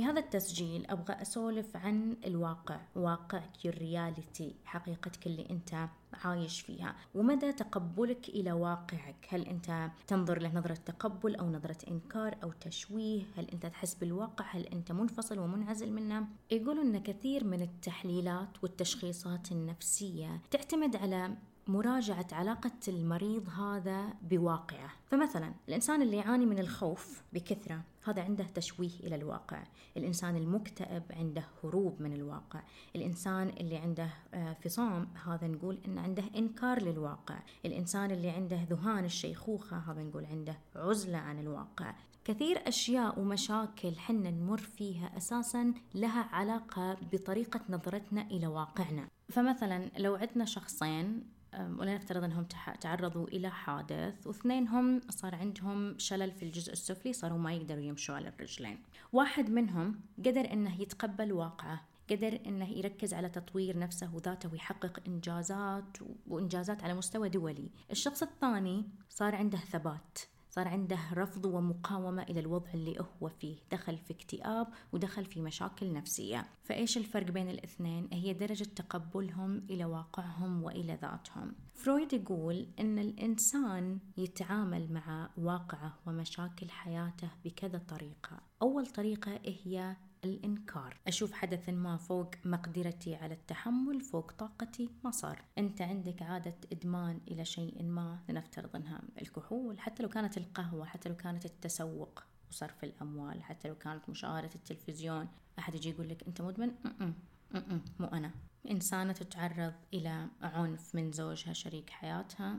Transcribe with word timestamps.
في 0.00 0.06
هذا 0.06 0.20
التسجيل 0.20 0.86
أبغى 0.90 1.22
أسولف 1.22 1.76
عن 1.76 2.16
الواقع 2.26 2.80
واقعك 2.94 3.66
الرياليتي 3.66 4.54
حقيقتك 4.64 5.26
اللي 5.26 5.46
أنت 5.50 5.88
عايش 6.24 6.60
فيها. 6.60 6.96
ومدى 7.14 7.52
تقبلك 7.52 8.28
إلى 8.28 8.52
واقعك؟ 8.52 9.26
هل 9.28 9.46
أنت 9.46 9.90
تنظر 10.06 10.42
له 10.42 10.54
نظرة 10.54 10.74
تقبل 10.74 11.36
أو 11.36 11.50
نظرة 11.50 11.76
إنكار 11.88 12.36
أو 12.42 12.52
تشويه؟ 12.52 13.22
هل 13.36 13.50
أنت 13.50 13.66
تحس 13.66 13.94
بالواقع؟ 13.94 14.44
هل 14.48 14.66
أنت 14.66 14.92
منفصل 14.92 15.38
ومنعزل 15.38 15.92
منه؟ 15.92 16.28
يقولوا 16.50 16.82
أن 16.84 16.98
كثير 17.02 17.44
من 17.44 17.62
التحليلات 17.62 18.62
والتشخيصات 18.62 19.52
النفسية 19.52 20.40
تعتمد 20.50 20.96
على 20.96 21.36
مراجعة 21.70 22.26
علاقة 22.32 22.70
المريض 22.88 23.48
هذا 23.48 24.14
بواقعه. 24.22 24.90
فمثلا 25.06 25.54
الإنسان 25.68 26.02
اللي 26.02 26.16
يعاني 26.16 26.46
من 26.46 26.58
الخوف 26.58 27.22
بكثرة 27.32 27.82
هذا 28.04 28.22
عنده 28.22 28.44
تشويه 28.44 29.00
إلى 29.00 29.14
الواقع. 29.14 29.62
الإنسان 29.96 30.36
المكتئب 30.36 31.02
عنده 31.10 31.44
هروب 31.64 32.02
من 32.02 32.12
الواقع. 32.12 32.60
الإنسان 32.96 33.48
اللي 33.48 33.76
عنده 33.76 34.08
آه، 34.34 34.52
فصام 34.52 35.08
هذا 35.26 35.46
نقول 35.46 35.78
إن 35.86 35.98
عنده 35.98 36.24
إنكار 36.36 36.82
للواقع. 36.82 37.38
الإنسان 37.66 38.10
اللي 38.10 38.30
عنده 38.30 38.62
ذهان 38.70 39.04
الشيخوخة 39.04 39.76
هذا 39.76 40.02
نقول 40.02 40.26
عنده 40.26 40.58
عزلة 40.76 41.18
عن 41.18 41.38
الواقع. 41.38 41.94
كثير 42.24 42.68
أشياء 42.68 43.20
ومشاكل 43.20 43.98
حنا 43.98 44.30
نمر 44.30 44.58
فيها 44.58 45.16
أساسا 45.16 45.74
لها 45.94 46.22
علاقة 46.22 46.96
بطريقة 47.12 47.60
نظرتنا 47.68 48.22
إلى 48.22 48.46
واقعنا. 48.46 49.08
فمثلا 49.28 49.90
لو 49.98 50.14
عندنا 50.14 50.44
شخصين 50.44 51.39
ولنفترض 51.54 52.24
أنهم 52.24 52.44
تعرضوا 52.80 53.28
إلى 53.28 53.50
حادث 53.50 54.26
واثنينهم 54.26 55.00
صار 55.08 55.34
عندهم 55.34 55.98
شلل 55.98 56.32
في 56.32 56.42
الجزء 56.42 56.72
السفلي 56.72 57.12
صاروا 57.12 57.38
ما 57.38 57.54
يقدروا 57.54 57.82
يمشوا 57.82 58.14
على 58.14 58.28
الرجلين 58.28 58.78
واحد 59.12 59.50
منهم 59.50 60.00
قدر 60.18 60.52
أنه 60.52 60.80
يتقبل 60.80 61.32
واقعه 61.32 61.90
قدر 62.10 62.40
إنه 62.46 62.68
يركز 62.68 63.14
على 63.14 63.28
تطوير 63.28 63.78
نفسه 63.78 64.14
وذاته 64.14 64.52
ويحقق 64.52 65.00
إنجازات 65.06 65.96
وإنجازات 66.26 66.84
على 66.84 66.94
مستوى 66.94 67.28
دولي. 67.28 67.70
الشخص 67.90 68.22
الثاني 68.22 68.88
صار 69.08 69.34
عنده 69.34 69.58
ثبات، 69.58 70.18
صار 70.50 70.68
عنده 70.68 70.98
رفض 71.12 71.44
ومقاومة 71.44 72.22
إلى 72.22 72.40
الوضع 72.40 72.70
اللي 72.74 72.96
هو 73.00 73.28
فيه. 73.28 73.56
دخل 73.72 73.98
في 73.98 74.12
اكتئاب 74.12 74.66
ودخل 74.92 75.24
في 75.24 75.40
مشاكل 75.40 75.92
نفسية. 75.92 76.46
فإيش 76.62 76.96
الفرق 76.98 77.30
بين 77.30 77.48
الاثنين؟ 77.48 78.08
هي 78.12 78.32
درجة 78.32 78.64
تقبلهم 78.64 79.58
إلى 79.70 79.84
واقعهم 79.84 80.62
وإلى 80.62 80.98
ذاتهم. 81.02 81.54
فرويد 81.74 82.12
يقول 82.12 82.66
أن 82.80 82.98
الإنسان 82.98 83.98
يتعامل 84.16 84.92
مع 84.92 85.30
واقعة 85.36 85.98
ومشاكل 86.06 86.70
حياته 86.70 87.28
بكذا 87.44 87.78
طريقة. 87.78 88.40
أول 88.62 88.86
طريقة 88.86 89.40
هي 89.44 89.96
الإنكار 90.24 90.96
أشوف 91.06 91.32
حدث 91.32 91.68
ما 91.68 91.96
فوق 91.96 92.30
مقدرتي 92.44 93.14
على 93.14 93.34
التحمل 93.34 94.00
فوق 94.00 94.32
طاقتي 94.32 94.90
ما 95.04 95.10
صار 95.10 95.44
أنت 95.58 95.82
عندك 95.82 96.22
عادة 96.22 96.54
إدمان 96.72 97.20
إلى 97.28 97.44
شيء 97.44 97.82
ما 97.82 98.18
لنفترض 98.28 98.76
أنها 98.76 99.02
الكحول 99.22 99.80
حتى 99.80 100.02
لو 100.02 100.08
كانت 100.08 100.38
القهوة 100.38 100.84
حتى 100.84 101.08
لو 101.08 101.16
كانت 101.16 101.44
التسوق 101.46 102.22
وصرف 102.50 102.84
الأموال 102.84 103.42
حتى 103.42 103.68
لو 103.68 103.74
كانت 103.74 104.08
مشاهدة 104.10 104.50
التلفزيون 104.54 105.28
أحد 105.58 105.74
يجي 105.74 105.90
يقول 105.90 106.08
لك 106.08 106.26
أنت 106.28 106.42
مدمن 106.42 106.68
م-م. 106.84 107.14
م-م. 107.54 107.80
مو 108.00 108.06
أنا 108.06 108.30
إنسانة 108.70 109.12
تتعرض 109.12 109.74
إلى 109.94 110.26
عنف 110.42 110.94
من 110.94 111.12
زوجها 111.12 111.52
شريك 111.52 111.90
حياتها. 111.90 112.56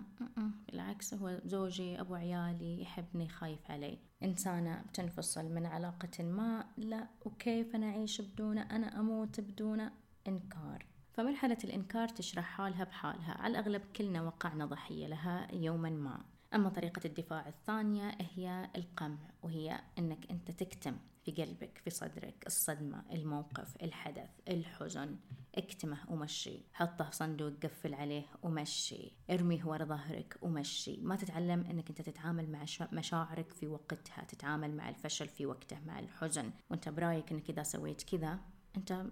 بالعكس 0.68 1.14
هو 1.14 1.40
زوجي 1.46 2.02
أبو 2.02 2.16
عيالي 2.16 2.82
يحبني 2.82 3.30
خايف 3.30 3.72
علي. 3.72 4.00
إنسانة 4.24 4.82
بتنفصل 4.82 5.46
من 5.46 5.66
علاقة 5.66 6.24
ما 6.24 6.66
لا 6.78 7.08
وكيف 7.26 7.76
أنا 7.76 7.90
أعيش 7.90 8.22
بدونه؟ 8.22 8.62
أنا 8.62 9.00
أموت 9.00 9.40
بدونه؟ 9.40 9.92
إنكار. 10.28 10.86
فمرحلة 11.14 11.58
الإنكار 11.64 12.08
تشرح 12.08 12.46
حالها 12.46 12.84
بحالها. 12.84 13.34
على 13.34 13.52
الأغلب 13.52 13.82
كلنا 13.96 14.22
وقعنا 14.22 14.66
ضحية 14.66 15.08
لها 15.08 15.56
يوما 15.56 15.90
ما. 15.90 16.26
أما 16.54 16.70
طريقة 16.70 17.02
الدفاع 17.06 17.48
الثانية 17.48 18.18
هي 18.36 18.70
القمع 18.76 19.18
وهي 19.44 19.82
أنك 20.00 20.32
أنت 20.32 20.52
تكتم. 20.52 20.98
في 21.24 21.32
قلبك 21.32 21.78
في 21.78 21.90
صدرك 21.90 22.44
الصدمة 22.48 23.04
الموقف 23.12 23.76
الحدث 23.84 24.30
الحزن. 24.48 25.16
اكتمه 25.56 25.98
ومشي. 26.10 26.60
حطه 26.74 27.10
في 27.10 27.16
صندوق 27.16 27.54
قفل 27.64 27.94
عليه 27.94 28.26
ومشي. 28.44 29.12
ارميه 29.30 29.66
ورا 29.66 29.86
ظهرك 29.86 30.38
ومشي. 30.42 30.98
ما 31.02 31.16
تتعلم 31.16 31.62
إنك 31.62 31.90
أنت 31.90 32.02
تتعامل 32.02 32.52
مع 32.52 32.66
مشاعرك 32.94 33.52
في 33.52 33.68
وقتها. 33.68 34.24
تتعامل 34.24 34.76
مع 34.76 34.90
الفشل 34.90 35.28
في 35.28 35.46
وقته 35.46 35.80
مع 35.86 36.00
الحزن. 36.00 36.52
وأنت 36.70 36.90
برأيك 36.90 37.32
إنك 37.32 37.50
إذا 37.50 37.64
سويت 37.64 38.02
كذا 38.02 38.40
أنت 38.78 39.06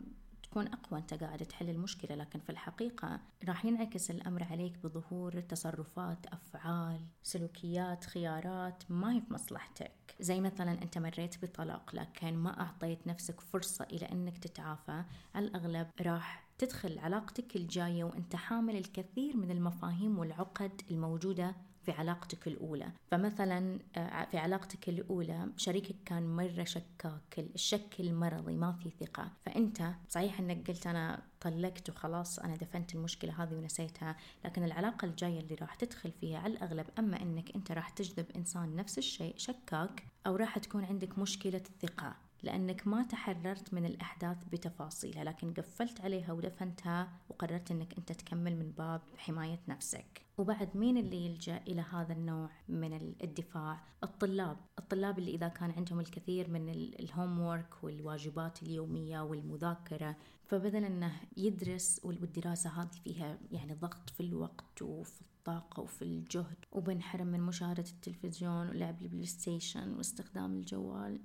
تكون 0.51 0.67
أقوى 0.67 0.99
أنت 0.99 1.13
قاعد 1.13 1.39
تحل 1.39 1.69
المشكلة 1.69 2.15
لكن 2.15 2.39
في 2.39 2.49
الحقيقة 2.49 3.19
راح 3.47 3.65
ينعكس 3.65 4.11
الأمر 4.11 4.43
عليك 4.43 4.77
بظهور 4.83 5.39
تصرفات 5.39 6.25
أفعال 6.27 6.99
سلوكيات 7.23 8.05
خيارات 8.05 8.83
ما 8.89 9.13
هي 9.13 9.21
في 9.21 9.33
مصلحتك. 9.33 9.91
زي 10.19 10.41
مثلا 10.41 10.71
أنت 10.71 10.97
مريت 10.97 11.45
بطلاق 11.45 11.95
لكن 11.95 12.37
ما 12.37 12.61
أعطيت 12.61 13.07
نفسك 13.07 13.41
فرصة 13.41 13.85
إلى 13.91 14.05
أنك 14.05 14.37
تتعافى 14.37 15.03
على 15.35 15.45
الأغلب 15.47 15.87
راح 16.01 16.43
تدخل 16.57 16.99
علاقتك 16.99 17.55
الجاية 17.55 18.03
وأنت 18.03 18.35
حامل 18.35 18.75
الكثير 18.75 19.37
من 19.37 19.51
المفاهيم 19.51 20.19
والعقد 20.19 20.81
الموجودة 20.91 21.55
في 21.89 21.95
علاقتك 21.95 22.47
الأولى. 22.47 22.91
فمثلا 23.11 23.79
آه، 23.95 24.25
في 24.25 24.37
علاقتك 24.37 24.89
الأولى 24.89 25.49
شريكك 25.57 25.95
كان 26.05 26.35
مرة 26.35 26.63
شكاك 26.63 27.39
الشك 27.39 27.99
المرضي 27.99 28.55
ما 28.55 28.71
في 28.71 28.89
ثقة. 28.89 29.31
فأنت 29.45 29.93
صحيح 30.09 30.39
أنك 30.39 30.67
قلت 30.67 30.87
أنا 30.87 31.21
طلقت 31.41 31.89
وخلاص 31.89 32.39
أنا 32.39 32.55
دفنت 32.55 32.95
المشكلة 32.95 33.43
هذه 33.43 33.53
ونسيتها 33.53 34.15
لكن 34.45 34.63
العلاقة 34.63 35.05
الجاية 35.05 35.39
اللي 35.39 35.55
راح 35.55 35.75
تدخل 35.75 36.11
فيها 36.11 36.39
على 36.39 36.53
الأغلب 36.53 36.85
أما 36.99 37.21
أنك 37.21 37.55
أنت 37.55 37.71
راح 37.71 37.89
تجذب 37.89 38.25
إنسان 38.35 38.75
نفس 38.75 38.97
الشيء 38.97 39.33
شكاك 39.37 40.03
أو 40.27 40.35
راح 40.35 40.57
تكون 40.57 40.85
عندك 40.85 41.19
مشكلة 41.19 41.61
الثقة 41.69 42.15
لأنك 42.43 42.87
ما 42.87 43.03
تحررت 43.03 43.73
من 43.73 43.85
الأحداث 43.85 44.37
بتفاصيلها 44.51 45.23
لكن 45.23 45.53
قفلت 45.53 46.01
عليها 46.01 46.33
ودفنتها 46.33 47.09
وقررت 47.29 47.71
أنك 47.71 47.97
أنت 47.97 48.11
تكمل 48.11 48.55
من 48.55 48.71
باب 48.71 49.01
حماية 49.17 49.59
نفسك. 49.67 50.28
وبعد 50.39 50.77
مين 50.77 50.97
اللي 50.97 51.25
يلجأ 51.25 51.57
إلى 51.67 51.81
هذا 51.81 52.13
النوع 52.13 52.49
من 52.69 52.93
الدفاع؟ 53.23 53.83
الطلاب. 54.03 54.57
الطلاب 54.79 55.19
اللي 55.19 55.31
إذا 55.31 55.47
كان 55.47 55.71
عندهم 55.71 55.99
الكثير 55.99 56.49
من 56.49 56.69
الهوم 56.69 57.39
وورك 57.39 57.83
والواجبات 57.83 58.63
اليومية 58.63 59.19
والمذاكرة 59.21 60.15
فبدل 60.45 60.83
أنه 60.83 61.11
يدرس 61.37 62.01
والدراسة 62.03 62.69
هذه 62.69 62.99
فيها 63.03 63.37
يعني 63.51 63.73
ضغط 63.73 64.09
في 64.09 64.19
الوقت 64.19 64.81
وفي 64.81 65.21
الطاقة 65.21 65.81
وفي 65.81 66.01
الجهد 66.01 66.57
وبنحرم 66.71 67.27
من 67.27 67.41
مشاهدة 67.41 67.85
التلفزيون 67.91 68.69
ولعب 68.69 69.01
البلاي 69.01 69.25
ستيشن 69.25 69.93
واستخدام 69.93 70.53
الجوال. 70.53 71.19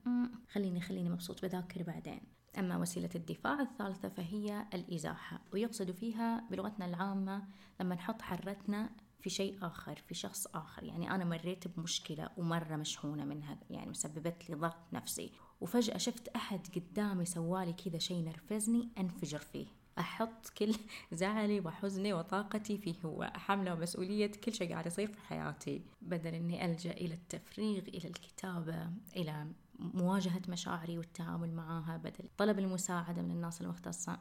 خليني 0.52 0.80
خليني 0.80 1.10
مبسوط 1.10 1.42
بذاكر 1.42 1.82
بعدين. 1.82 2.20
أما 2.58 2.76
وسيلة 2.76 3.10
الدفاع 3.14 3.60
الثالثة 3.60 4.08
فهي 4.08 4.66
الإزاحة 4.74 5.40
ويقصد 5.52 5.90
فيها 5.90 6.48
بلغتنا 6.50 6.86
العامة 6.86 7.42
لما 7.80 7.94
نحط 7.94 8.22
حرتنا 8.22 8.90
في 9.24 9.30
شيء 9.30 9.58
آخر 9.62 10.02
في 10.08 10.14
شخص 10.14 10.46
آخر. 10.46 10.82
يعني 10.84 11.10
أنا 11.10 11.24
مريت 11.24 11.68
بمشكلة 11.68 12.28
ومرة 12.36 12.76
مشحونة 12.76 13.24
منها 13.24 13.58
يعني 13.70 13.90
مسببت 13.90 14.50
لي 14.50 14.54
ضغط 14.54 14.92
نفسي. 14.92 15.32
وفجأة 15.60 15.96
شفت 15.96 16.28
أحد 16.28 16.60
قدامي 16.74 17.24
سوالي 17.24 17.72
كذا 17.72 17.98
شيء 17.98 18.24
نرفزني 18.24 18.88
أنفجر 18.98 19.38
فيه. 19.38 19.66
أحط 19.98 20.48
كل 20.58 20.74
زعلي 21.12 21.60
وحزني 21.60 22.12
وطاقتي 22.12 22.78
فيه 22.78 22.94
هو 23.04 23.32
حملة 23.34 23.74
ومسؤولية 23.74 24.26
كل 24.44 24.54
شيء 24.54 24.72
قاعد 24.72 24.86
يصير 24.86 25.12
في 25.12 25.20
حياتي. 25.20 25.82
بدل 26.02 26.34
أني 26.34 26.64
ألجأ 26.64 26.90
إلى 26.90 27.14
التفريغ 27.14 27.82
إلى 27.82 28.08
الكتابة 28.08 28.90
إلى 29.16 29.46
مواجهة 29.78 30.42
مشاعري 30.48 30.98
والتعامل 30.98 31.52
معها 31.52 31.96
بدل 31.96 32.28
طلب 32.36 32.58
المساعدة 32.58 33.22
من 33.22 33.30
الناس 33.30 33.60
المختصة. 33.60 34.18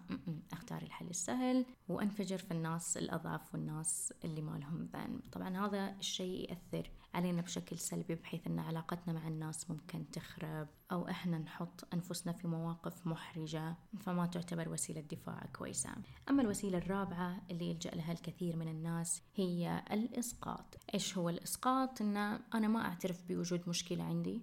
أختار 0.51 0.81
الحل 0.81 1.07
السهل 1.07 1.66
وأنفجر 1.89 2.38
في 2.38 2.51
الناس 2.51 2.98
الأضعف 2.98 3.54
والناس 3.54 4.13
اللي 4.25 4.42
ما 4.42 4.57
لهم 4.57 4.89
ذنب. 4.94 5.22
طبعا 5.31 5.66
هذا 5.66 5.95
الشيء 6.00 6.50
يأثر 6.50 6.92
علينا 7.13 7.42
بشكل 7.42 7.78
سلبي 7.78 8.16
بحيث 8.16 8.48
أن 8.48 8.60
علاقتنا 8.60 9.13
مع 9.13 9.28
الناس 9.28 9.69
ممكن 9.72 10.12
تخرب. 10.12 10.68
أو 10.91 11.07
إحنا 11.09 11.38
نحط 11.38 11.88
أنفسنا 11.94 12.33
في 12.33 12.47
مواقف 12.47 13.07
محرجة 13.07 13.75
فما 14.00 14.25
تعتبر 14.25 14.69
وسيلة 14.69 15.01
دفاع 15.01 15.45
كويسة. 15.56 15.89
أما 16.30 16.41
الوسيلة 16.41 16.77
الرابعة 16.77 17.41
اللي 17.51 17.69
يلجأ 17.69 17.91
لها 17.91 18.12
الكثير 18.12 18.56
من 18.56 18.68
الناس 18.68 19.21
هي 19.35 19.83
الإسقاط. 19.91 20.77
إيش 20.94 21.18
هو 21.18 21.30
الإسقاط؟ 21.30 22.01
أن 22.01 22.18
أنا 22.53 22.68
ما 22.68 22.85
أعترف 22.85 23.24
بوجود 23.27 23.69
مشكلة 23.69 24.03
عندي. 24.03 24.41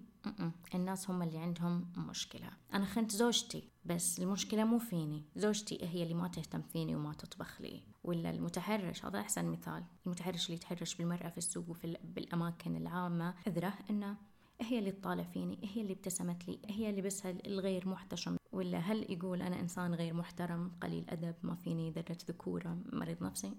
الناس 0.75 1.09
هم 1.09 1.21
اللي 1.21 1.37
عندهم 1.37 1.87
مشكلة. 1.97 2.49
أنا 2.73 2.85
خنت 2.85 3.11
زوجتي 3.11 3.69
بس 3.85 4.19
المشكلة 4.19 4.63
مو 4.63 4.79
فيني. 4.79 5.25
زوجتي 5.35 5.79
هي 5.81 6.03
اللي 6.03 6.13
ما 6.13 6.27
تهتم 6.27 6.61
فيني 6.61 6.95
وما 6.95 7.13
تطبخ 7.13 7.61
لي. 7.61 7.83
ولا 8.03 8.29
المتحرش 8.29 9.05
هذا 9.05 9.19
أحسن 9.19 9.45
مثال. 9.45 9.83
المتحرش 10.05 10.45
اللي 10.45 10.55
يتحرش 10.55 10.95
بالمرأة 10.95 11.29
في 11.29 11.37
السوق 11.37 11.69
وفي 11.69 11.97
بالأماكن 12.03 12.75
العامة 12.75 13.33
عذره 13.47 13.73
أنه 13.89 14.17
هي 14.61 14.79
اللي 14.79 14.91
تطالع 14.91 15.23
فيني 15.23 15.59
هي 15.63 15.81
اللي 15.81 15.93
ابتسمت 15.93 16.47
لي 16.47 16.59
هي 16.69 16.89
اللي 16.89 17.01
بس 17.01 17.25
الغير 17.25 17.87
محتشم. 17.87 18.35
ولا 18.51 18.77
هل 18.77 19.11
يقول 19.11 19.41
أنا 19.41 19.59
إنسان 19.59 19.93
غير 19.93 20.13
محترم 20.13 20.71
قليل 20.81 21.05
أدب 21.09 21.35
ما 21.43 21.55
فيني 21.55 21.91
ذرة 21.91 22.17
ذكورة 22.27 22.77
مريض 22.93 23.23
نفسي؟ 23.23 23.53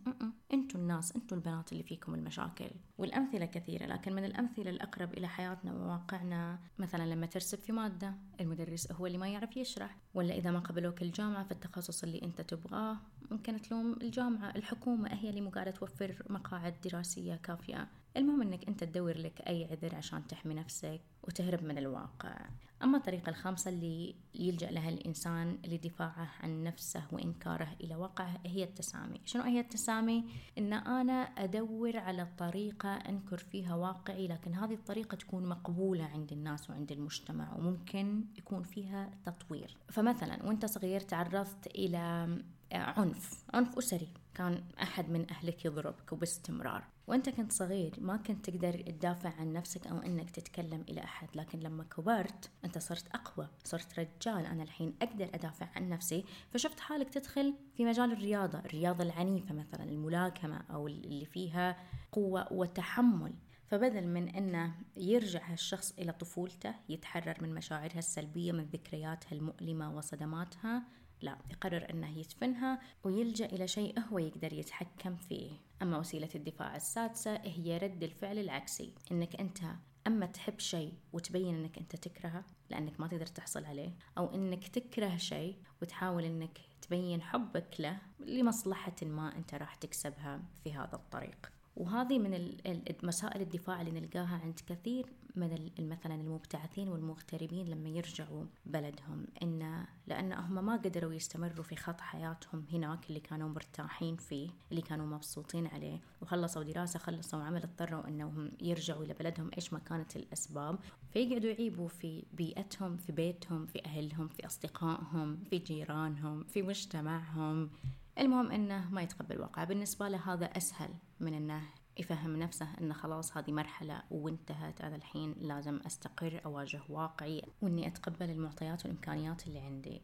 أنتوا 0.52 0.80
الناس 0.80 1.16
أنتوا 1.16 1.36
البنات 1.36 1.72
اللي 1.72 1.82
فيكم 1.82 2.14
المشاكل. 2.14 2.70
والأمثلة 2.98 3.46
كثيرة 3.46 3.86
لكن 3.86 4.12
من 4.12 4.24
الأمثلة 4.24 4.70
الأقرب 4.70 5.12
إلى 5.12 5.28
حياتنا 5.28 5.72
وواقعنا 5.72 6.58
مثلا 6.78 7.14
لما 7.14 7.26
ترسب 7.26 7.58
في 7.58 7.72
مادة 7.72 8.14
المدرس 8.40 8.92
هو 8.92 9.06
اللي 9.06 9.18
ما 9.18 9.28
يعرف 9.28 9.56
يشرح. 9.56 9.96
ولا 10.14 10.34
إذا 10.34 10.50
ما 10.50 10.58
قبلوك 10.58 11.02
الجامعة 11.02 11.44
في 11.44 11.52
التخصص 11.52 12.02
اللي 12.02 12.22
أنت 12.22 12.40
تبغاه 12.40 12.96
ممكن 13.30 13.60
تلوم 13.60 13.92
الجامعة. 13.92 14.50
الحكومة 14.56 15.08
هي 15.08 15.30
اللي 15.30 15.40
مو 15.40 15.50
قاعدة 15.50 15.70
توفر 15.70 16.22
مقاعد 16.30 16.74
دراسية 16.84 17.34
كافية. 17.34 17.88
المهم 18.16 18.42
إنك 18.42 18.68
أنت 18.68 18.84
تدور 18.84 19.18
لك 19.18 19.40
أي 19.40 19.64
عذر 19.64 19.94
عشان 19.94 20.26
تحمي 20.26 20.54
نفسك 20.54 21.00
وتهرب 21.22 21.62
من 21.62 21.78
الواقع. 21.78 22.48
أما 22.82 22.98
الطريقة 22.98 23.30
الخامسة 23.30 23.70
اللي 23.70 24.14
يلجأ 24.34 24.70
لها 24.70 24.88
الإنسان 24.88 25.58
لدفاعه 25.64 26.30
عن 26.40 26.64
نفسه 26.64 27.02
وإنكاره 27.12 27.68
إلى 27.80 27.96
واقعه 27.96 28.40
هي 28.46 28.64
التسامي. 28.64 29.20
شنو 29.24 29.42
هي 29.42 29.60
التسامي؟ 29.60 30.24
إن 30.58 30.72
أنا 30.72 31.22
أدور 31.22 31.96
على 31.96 32.28
طريقة 32.38 32.88
أنكر 32.88 33.38
فيها 33.38 33.74
واقعي 33.74 34.28
لكن 34.28 34.54
هذه 34.54 34.74
الطريقة 34.74 35.14
تكون 35.14 35.46
مقبولة 35.46 36.04
عند 36.04 36.32
الناس 36.32 36.70
وعند 36.70 36.92
المجتمع 36.92 37.56
وممكن 37.56 38.24
يكون 38.38 38.62
فيها 38.62 39.10
تطوير. 39.26 39.76
فمثلا 39.88 40.46
وأنت 40.46 40.66
صغير 40.66 41.00
تعرضت 41.00 41.66
إلى 41.66 42.38
عنف 42.72 43.44
عنف 43.54 43.78
أسري. 43.78 44.08
كان 44.34 44.64
أحد 44.82 45.10
من 45.10 45.30
أهلك 45.30 45.64
يضربك 45.64 46.12
وباستمرار 46.12 46.91
وأنت 47.06 47.28
كنت 47.28 47.52
صغير 47.52 47.94
ما 47.98 48.16
كنت 48.16 48.50
تقدر 48.50 48.80
تدافع 48.80 49.30
عن 49.30 49.52
نفسك 49.52 49.86
أو 49.86 49.98
أنك 49.98 50.30
تتكلم 50.30 50.84
إلى 50.88 51.04
أحد. 51.04 51.28
لكن 51.34 51.60
لما 51.60 51.84
كبرت 51.84 52.50
أنت 52.64 52.78
صرت 52.78 53.08
أقوى 53.14 53.48
صرت 53.64 53.98
رجال. 53.98 54.46
أنا 54.46 54.62
الحين 54.62 54.94
أقدر 55.02 55.28
أدافع 55.34 55.68
عن 55.76 55.88
نفسي. 55.88 56.24
فشفت 56.50 56.80
حالك 56.80 57.10
تدخل 57.10 57.54
في 57.76 57.84
مجال 57.84 58.12
الرياضة 58.12 58.58
الرياضة 58.58 59.04
العنيفة 59.04 59.54
مثلا 59.54 59.84
الملاكمة 59.84 60.62
أو 60.70 60.86
اللي 60.86 61.24
فيها 61.24 61.76
قوة 62.12 62.52
وتحمل. 62.52 63.32
فبدل 63.66 64.06
من 64.06 64.28
أنه 64.28 64.74
يرجع 64.96 65.52
هالشخص 65.52 65.98
إلى 65.98 66.12
طفولته 66.12 66.74
يتحرر 66.88 67.36
من 67.40 67.54
مشاعرها 67.54 67.98
السلبية 67.98 68.52
من 68.52 68.64
ذكرياتها 68.64 69.32
المؤلمة 69.32 69.96
وصدماتها 69.96 70.82
لا 71.22 71.36
يقرر 71.50 71.90
أنه 71.90 72.18
يدفنها 72.18 72.80
ويلجأ 73.04 73.46
إلى 73.46 73.68
شيء 73.68 74.00
هو 74.00 74.18
يقدر 74.18 74.52
يتحكم 74.52 75.16
فيه. 75.16 75.50
أما 75.82 75.98
وسيلة 75.98 76.28
الدفاع 76.34 76.76
السادسة 76.76 77.36
هي 77.36 77.78
رد 77.78 78.02
الفعل 78.02 78.38
العكسي 78.38 78.92
أنك 79.12 79.40
أنت 79.40 79.58
أما 80.06 80.26
تحب 80.26 80.58
شيء 80.58 80.92
وتبين 81.12 81.54
أنك 81.54 81.78
أنت 81.78 81.96
تكرهه 81.96 82.44
لأنك 82.70 83.00
ما 83.00 83.06
تقدر 83.06 83.26
تحصل 83.26 83.64
عليه 83.64 83.90
أو 84.18 84.34
أنك 84.34 84.68
تكره 84.68 85.16
شيء 85.16 85.56
وتحاول 85.82 86.24
أنك 86.24 86.58
تبين 86.82 87.22
حبك 87.22 87.80
له 87.80 87.98
لمصلحة 88.20 88.96
ما 89.02 89.36
أنت 89.36 89.54
راح 89.54 89.74
تكسبها 89.74 90.40
في 90.64 90.72
هذا 90.72 90.94
الطريق. 90.94 91.52
وهذه 91.76 92.18
من 92.18 92.56
مسائل 93.02 93.40
الدفاع 93.40 93.80
اللي 93.80 94.00
نلقاها 94.00 94.40
عند 94.44 94.60
كثير 94.66 95.06
من 95.36 95.70
مثلا 95.78 96.14
المبتعثين 96.14 96.88
والمغتربين 96.88 97.66
لما 97.66 97.88
يرجعوا 97.88 98.44
بلدهم. 98.66 99.26
ان 99.42 99.86
لأن 100.06 100.32
هم 100.32 100.64
ما 100.64 100.76
قدروا 100.76 101.12
يستمروا 101.12 101.62
في 101.64 101.76
خط 101.76 102.00
حياتهم 102.00 102.64
هناك 102.72 103.08
اللي 103.08 103.20
كانوا 103.20 103.48
مرتاحين 103.48 104.16
فيه 104.16 104.50
اللي 104.70 104.82
كانوا 104.82 105.06
مبسوطين 105.06 105.66
عليه. 105.66 106.00
وخلصوا 106.22 106.62
دراسة 106.62 106.98
خلصوا 106.98 107.42
عمل 107.42 107.62
اضطروا 107.62 108.08
إنهم 108.08 108.50
يرجعوا 108.60 109.04
إلى 109.04 109.14
بلدهم. 109.14 109.50
إيش 109.56 109.72
ما 109.72 109.78
كانت 109.78 110.16
الأسباب؟ 110.16 110.78
فيقعدوا 111.12 111.50
يعيبوا 111.50 111.88
في 111.88 112.24
بيئتهم 112.32 112.96
في 112.96 113.12
بيتهم 113.12 113.66
في 113.66 113.84
أهلهم 113.84 114.28
في 114.28 114.46
أصدقائهم 114.46 115.44
في 115.50 115.58
جيرانهم 115.58 116.44
في 116.44 116.62
مجتمعهم. 116.62 117.70
المهم 118.18 118.50
إنه 118.50 118.90
ما 118.90 119.02
يتقبل 119.02 119.36
الواقع. 119.36 119.64
بالنسبة 119.64 120.08
له 120.08 120.32
هذا 120.32 120.46
أسهل 120.46 120.90
من 121.20 121.34
إنه 121.34 121.62
يفهم 121.98 122.36
نفسه 122.36 122.68
انه 122.80 122.94
خلاص 122.94 123.36
هذه 123.36 123.52
مرحلة 123.52 124.02
وانتهت. 124.10 124.80
أنا 124.80 124.96
الحين 124.96 125.34
لازم 125.40 125.80
أستقر 125.86 126.40
أواجه 126.44 126.80
واقعي 126.88 127.42
وإني 127.62 127.86
أتقبل 127.86 128.30
المعطيات 128.30 128.84
والإمكانيات 128.84 129.46
اللي 129.46 129.58
عندي. 129.58 130.02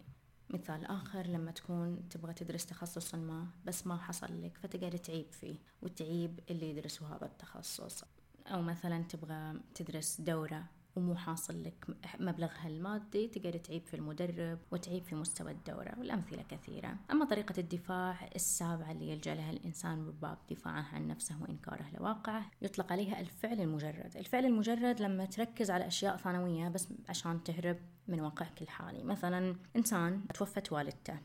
مثال 0.51 0.85
آخر 0.85 1.27
لما 1.27 1.51
تكون 1.51 2.09
تبغى 2.09 2.35
تدرس 2.35 2.67
تخصص 2.67 3.15
ما 3.15 3.47
بس 3.65 3.87
ما 3.87 3.97
حصل 3.97 4.43
لك 4.43 4.59
فتقعد 4.59 4.99
تعيب 4.99 5.33
فيه 5.33 5.57
وتعيب 5.83 6.41
اللي 6.51 6.71
يدرسوا 6.71 7.09
هذا 7.09 7.27
التخصص. 7.27 8.05
أو 8.47 8.63
مثلا 8.63 9.03
تبغى 9.03 9.61
تدرس 9.75 10.21
دورة 10.21 10.65
ومو 10.99 11.15
حاصل 11.15 11.63
لك 11.63 11.87
مبلغها 12.21 12.69
المادي 12.69 13.29
تقدر 13.29 13.59
تعيب 13.59 13.83
في 13.87 13.95
المدرب 13.95 14.59
وتعيب 14.71 15.05
في 15.05 15.15
مستوى 15.15 15.51
الدورة 15.53 15.95
والأمثلة 15.99 16.43
كثيرة. 16.43 16.97
أما 17.11 17.25
طريقة 17.25 17.55
الدفاع 17.59 18.31
السابعة 18.37 18.93
اللي 18.93 19.11
يلجأ 19.11 19.35
لها 19.35 19.51
الإنسان 19.51 20.11
بباب 20.11 20.39
دفاعه 20.51 20.87
عن 20.93 21.07
نفسه 21.07 21.43
وإنكاره 21.43 21.87
لواقعه 21.99 22.51
يطلق 22.63 22.93
عليها 22.93 23.21
الفعل 23.21 23.61
المجرد. 23.61 24.17
الفعل 24.17 24.45
المجرد 24.47 25.01
لما 25.01 25.25
تركز 25.25 25.71
على 25.71 25.87
أشياء 25.87 26.17
ثانوية 26.17 26.69
بس 26.69 26.89
عشان 27.09 27.45
تهرب 27.45 27.77
من 28.09 28.21
واقعك 28.21 28.63
الحالي. 28.63 29.05
مثلا 29.05 29.57
إنسان 29.77 30.23
توفت 30.35 30.73
والدته 30.73 31.19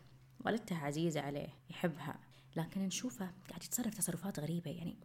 والدته 0.45 0.77
عزيزة 0.77 1.21
عليه 1.21 1.49
يحبها 1.69 2.19
لكن 2.55 2.81
نشوفه 2.81 3.31
قاعد 3.49 3.63
يتصرف 3.63 3.93
تصرفات 3.93 4.39
غريبة 4.39 4.71
يعني 4.71 4.97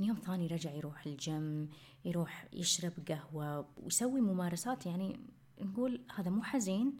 من 0.00 0.06
يوم 0.06 0.16
ثاني 0.16 0.46
رجع 0.46 0.72
يروح 0.72 1.06
الجيم 1.06 1.68
يروح 2.04 2.46
يشرب 2.52 2.92
قهوة 3.08 3.66
ويسوي 3.76 4.20
ممارسات 4.20 4.86
يعني 4.86 5.20
نقول 5.60 6.00
هذا 6.14 6.30
مو 6.30 6.42
حزين. 6.42 6.96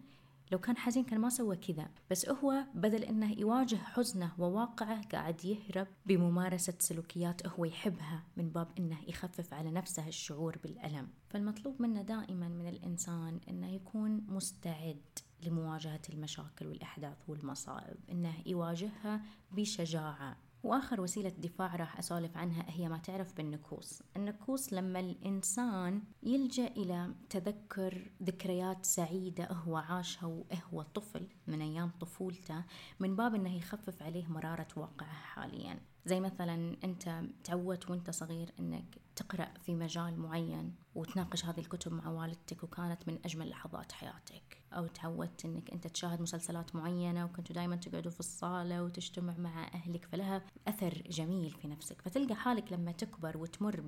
لو 0.52 0.58
كان 0.58 0.76
حزين 0.76 1.04
كان 1.04 1.20
ما 1.20 1.28
سوى 1.28 1.56
كذا. 1.56 1.90
بس 2.10 2.28
هو 2.28 2.64
بدل 2.74 3.04
إنه 3.04 3.32
يواجه 3.32 3.76
حزنه 3.76 4.32
وواقعه 4.38 5.08
قاعد 5.08 5.44
يهرب 5.44 5.86
بممارسة 6.06 6.74
سلوكيات 6.78 7.46
هو 7.46 7.64
يحبها 7.64 8.22
من 8.36 8.50
باب 8.50 8.68
إنه 8.78 8.98
يخفف 9.08 9.54
على 9.54 9.70
نفسه 9.70 10.08
الشعور 10.08 10.58
بالألم. 10.62 11.08
فالمطلوب 11.28 11.82
منه 11.82 12.02
دائما 12.02 12.48
من 12.48 12.68
الإنسان 12.68 13.40
إنه 13.48 13.68
يكون 13.68 14.26
مستعد 14.28 15.02
لمواجهة 15.42 16.02
المشاكل 16.10 16.66
والأحداث 16.66 17.16
والمصائب. 17.28 17.96
إنه 18.10 18.34
يواجهها 18.46 19.22
بشجاعة. 19.52 20.49
وآخر 20.64 21.00
وسيلة 21.00 21.28
دفاع 21.28 21.76
راح 21.76 21.98
أسولف 21.98 22.36
عنها 22.36 22.64
هي 22.68 22.88
ما 22.88 22.98
تعرف 22.98 23.36
بالنكوص. 23.36 24.02
النكوص 24.16 24.72
لما 24.72 25.00
الإنسان 25.00 26.02
يلجأ 26.22 26.66
إلى 26.66 27.14
تذكر 27.30 28.10
ذكريات 28.22 28.86
سعيدة 28.86 29.44
هو 29.52 29.76
عاشها 29.76 30.26
وهو 30.26 30.82
طفل 30.82 31.28
من 31.46 31.62
أيام 31.62 31.90
طفولته 32.00 32.64
من 33.00 33.16
باب 33.16 33.34
أنه 33.34 33.56
يخفف 33.56 34.02
عليه 34.02 34.26
مرارة 34.26 34.68
واقعه 34.76 35.12
حاليا. 35.12 35.80
زي 36.06 36.20
مثلا 36.20 36.76
أنت 36.84 37.22
تعودت 37.44 37.90
وأنت 37.90 38.10
صغير 38.10 38.52
أنك 38.60 38.98
تقرأ 39.16 39.48
في 39.62 39.74
مجال 39.74 40.18
معين 40.18 40.74
وتناقش 40.94 41.44
هذه 41.44 41.60
الكتب 41.60 41.92
مع 41.92 42.08
والدتك 42.08 42.64
وكانت 42.64 43.08
من 43.08 43.18
أجمل 43.24 43.48
لحظات 43.48 43.92
حياتك. 43.92 44.60
أو 44.72 44.86
تعودت 44.86 45.44
أنك 45.44 45.70
أنت 45.70 45.86
تشاهد 45.86 46.20
مسلسلات 46.20 46.76
معينة 46.76 47.24
وكنتوا 47.24 47.54
دائما 47.54 47.76
تقعدوا 47.76 48.10
في 48.10 48.20
الصالة 48.20 48.82
وتجتمع 48.84 49.36
مع 49.38 49.64
أهلك 49.74 50.04
فلها 50.04 50.42
أثر 50.68 51.02
جميل 51.10 51.50
في 51.50 51.68
نفسك. 51.68 52.02
فتلقى 52.02 52.34
حالك 52.34 52.72
لما 52.72 52.92
تكبر 52.92 53.36
وتمر 53.36 53.80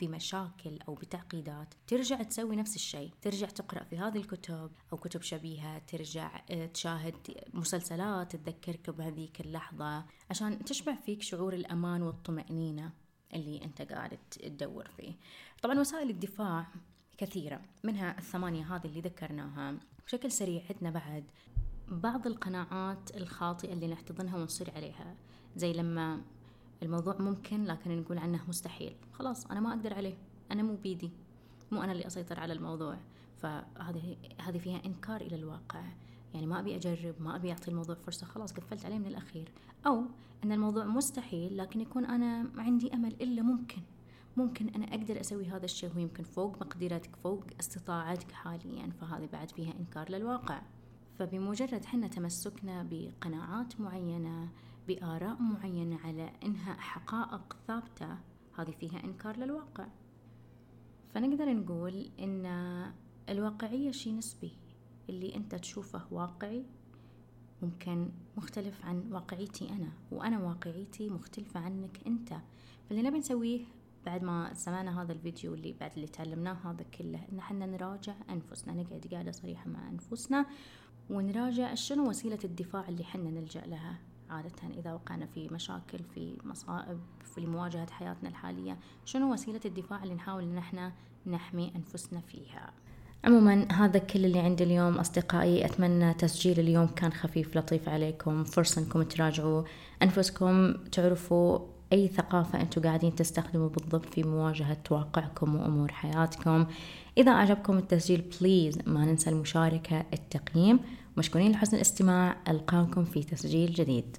بمشاكل 0.00 0.78
أو 0.88 0.94
بتعقيدات 0.94 1.74
ترجع 1.86 2.22
تسوي 2.22 2.56
نفس 2.56 2.76
الشيء. 2.76 3.10
ترجع 3.22 3.46
تقرأ 3.46 3.84
في 3.84 3.98
هذه 3.98 4.18
الكتب 4.18 4.70
أو 4.92 4.98
كتب 4.98 5.22
شبيهة 5.22 5.78
ترجع 5.78 6.42
آه، 6.50 6.66
تشاهد 6.66 7.14
مسلسلات 7.54 8.36
تذكرك 8.36 8.90
بهذيك 8.90 9.40
اللحظة 9.40 10.04
عشان 10.30 10.64
تشبع 10.64 10.94
فيك 10.94 11.22
شعور 11.22 11.54
الأمان 11.60 12.02
والطمأنينة 12.02 12.90
اللي 13.34 13.64
أنت 13.64 13.82
قاعد 13.82 14.18
تدور 14.30 14.88
فيه. 14.96 15.12
طبعا 15.62 15.80
وسائل 15.80 16.10
الدفاع 16.10 16.66
كثيرة 17.18 17.60
منها 17.84 18.18
الثمانية 18.18 18.76
هذه 18.76 18.86
اللي 18.86 19.00
ذكرناها. 19.00 19.74
بشكل 20.06 20.30
سريع 20.32 20.62
عندنا 20.70 20.90
بعد 20.90 21.24
بعض 21.88 22.26
القناعات 22.26 23.16
الخاطئة 23.16 23.72
اللي 23.72 23.88
نحتضنها 23.88 24.36
ونصير 24.38 24.70
عليها. 24.76 25.14
زي 25.56 25.72
لما 25.72 26.20
الموضوع 26.82 27.16
ممكن 27.18 27.64
لكن 27.64 28.00
نقول 28.00 28.18
عنه 28.18 28.40
مستحيل. 28.48 28.96
خلاص 29.12 29.46
أنا 29.46 29.60
ما 29.60 29.70
أقدر 29.70 29.94
عليه. 29.94 30.14
أنا 30.50 30.62
مو 30.62 30.76
بيدي. 30.76 31.10
مو 31.72 31.82
أنا 31.82 31.92
اللي 31.92 32.06
أسيطر 32.06 32.40
على 32.40 32.52
الموضوع. 32.52 32.98
فهذه 33.36 34.16
هذه 34.40 34.58
فيها 34.58 34.84
إنكار 34.86 35.20
إلى 35.20 35.36
الواقع. 35.36 35.84
يعني 36.34 36.46
ما 36.46 36.60
أبي 36.60 36.76
أجرب 36.76 37.14
ما 37.20 37.36
أبي 37.36 37.52
أعطي 37.52 37.70
الموضوع 37.70 37.94
فرصة 37.94 38.26
خلاص 38.26 38.52
قفلت 38.52 38.84
عليه 38.84 38.98
من 38.98 39.06
الأخير. 39.06 39.52
أو 39.86 40.04
أن 40.44 40.52
الموضوع 40.52 40.84
مستحيل 40.84 41.56
لكن 41.56 41.80
يكون 41.80 42.04
أنا 42.04 42.50
عندي 42.56 42.94
أمل 42.94 43.12
إلا 43.12 43.42
ممكن. 43.42 43.82
ممكن 44.36 44.68
أنا 44.68 44.84
أقدر 44.94 45.20
أسوي 45.20 45.46
هذا 45.46 45.64
الشيء 45.64 45.90
وهو 45.90 45.98
يمكن 45.98 46.24
فوق 46.24 46.56
مقدرتك 46.60 47.16
فوق 47.16 47.44
استطاعتك 47.60 48.32
حاليا 48.32 48.90
فهذه 49.00 49.28
بعد 49.32 49.50
فيها 49.50 49.74
إنكار 49.80 50.10
للواقع. 50.10 50.62
فبمجرد 51.18 51.84
حنا 51.84 52.08
تمسكنا 52.08 52.88
بقناعات 52.90 53.80
معينة 53.80 54.48
بآراء 54.88 55.42
معينة 55.42 55.98
على 55.98 56.30
إنها 56.44 56.74
حقائق 56.74 57.56
ثابتة 57.66 58.18
هذه 58.58 58.70
فيها 58.70 59.04
إنكار 59.04 59.36
للواقع. 59.36 59.86
فنقدر 61.14 61.52
نقول 61.52 62.10
إن 62.20 62.46
الواقعية 63.28 63.90
شيء 63.90 64.14
نسبي. 64.14 64.52
اللي 65.10 65.36
أنت 65.36 65.54
تشوفه 65.54 66.02
واقعي 66.10 66.64
ممكن 67.62 68.08
مختلف 68.36 68.84
عن 68.84 69.12
واقعيتي 69.12 69.68
أنا 69.68 69.88
وأنا 70.10 70.38
واقعيتي 70.38 71.08
مختلفة 71.08 71.60
عنك 71.60 72.00
أنت. 72.06 72.34
فاللي 72.88 73.02
نبي 73.02 73.18
نسويه 73.18 73.60
بعد 74.06 74.22
ما 74.22 74.54
سمعنا 74.54 75.02
هذا 75.02 75.12
الفيديو 75.12 75.54
اللي 75.54 75.74
بعد 75.80 75.90
اللي 75.94 76.06
تعلمناه 76.06 76.56
هذا 76.64 76.82
كله 76.82 77.20
إن 77.32 77.38
إحنا 77.38 77.66
نراجع 77.66 78.14
أنفسنا 78.30 78.74
نقعد 78.74 79.06
قاعدة 79.12 79.32
صريحة 79.32 79.70
مع 79.70 79.88
أنفسنا 79.88 80.46
ونراجع 81.10 81.74
شنو 81.74 82.08
وسيلة 82.08 82.38
الدفاع 82.44 82.88
اللي 82.88 83.04
حنا 83.04 83.30
نلجأ 83.30 83.60
لها. 83.66 83.98
عادة 84.30 84.68
إذا 84.78 84.92
وقعنا 84.92 85.26
في 85.26 85.48
مشاكل 85.48 85.98
في 86.14 86.38
مصائب 86.44 87.00
في 87.22 87.46
مواجهة 87.46 87.90
حياتنا 87.90 88.28
الحالية 88.28 88.78
شنو 89.04 89.32
وسيلة 89.32 89.60
الدفاع 89.64 90.02
اللي 90.02 90.14
نحاول 90.14 90.42
إن 90.42 90.58
إحنا 90.58 90.92
نحمي 91.26 91.72
أنفسنا 91.76 92.20
فيها؟ 92.20 92.72
عموما 93.24 93.72
هذا 93.72 93.98
كل 93.98 94.24
اللي 94.24 94.38
عندي 94.38 94.64
اليوم 94.64 94.98
أصدقائي 94.98 95.64
أتمنى 95.64 96.14
تسجيل 96.14 96.60
اليوم 96.60 96.86
كان 96.86 97.12
خفيف 97.12 97.56
لطيف 97.56 97.88
عليكم. 97.88 98.44
فرصة 98.44 98.82
أنكم 98.82 99.02
تراجعوا 99.02 99.62
أنفسكم 100.02 100.74
تعرفوا 100.92 101.58
أي 101.92 102.08
ثقافة 102.08 102.60
أنتم 102.60 102.82
قاعدين 102.82 103.14
تستخدموا 103.14 103.68
بالضبط 103.68 104.14
في 104.14 104.22
مواجهة 104.22 104.82
واقعكم 104.90 105.54
وأمور 105.56 105.92
حياتكم. 105.92 106.66
إذا 107.18 107.32
عجبكم 107.32 107.78
التسجيل 107.78 108.24
بليز 108.40 108.78
ما 108.86 109.04
ننسى 109.04 109.30
المشاركة 109.30 110.04
التقييم. 110.12 110.80
مشكورين 111.16 111.52
لحسن 111.52 111.76
الاستماع 111.76 112.36
ألقاكم 112.48 113.04
في 113.04 113.22
تسجيل 113.22 113.72
جديد. 113.72 114.16